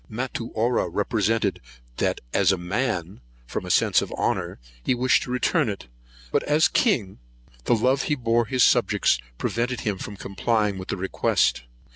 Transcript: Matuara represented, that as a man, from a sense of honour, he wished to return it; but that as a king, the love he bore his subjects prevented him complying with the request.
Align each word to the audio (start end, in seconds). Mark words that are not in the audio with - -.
Matuara 0.09 0.89
represented, 0.89 1.61
that 1.97 2.21
as 2.33 2.51
a 2.51 2.57
man, 2.57 3.21
from 3.45 3.67
a 3.67 3.69
sense 3.69 4.01
of 4.01 4.11
honour, 4.13 4.57
he 4.83 4.95
wished 4.95 5.21
to 5.21 5.29
return 5.31 5.69
it; 5.69 5.85
but 6.31 6.41
that 6.47 6.51
as 6.51 6.65
a 6.65 6.71
king, 6.71 7.19
the 7.65 7.75
love 7.75 8.01
he 8.01 8.15
bore 8.15 8.47
his 8.47 8.63
subjects 8.63 9.19
prevented 9.37 9.81
him 9.81 9.99
complying 9.99 10.79
with 10.79 10.87
the 10.87 10.97
request. 10.97 11.61